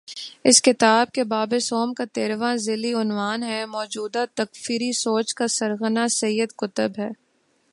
[0.43, 6.07] اس کتاب کے باب سوم کا تیرھواں ذیلی عنوان ہے: موجودہ تکفیری سوچ کا سرغنہ
[6.11, 7.09] سید قطب ہے۔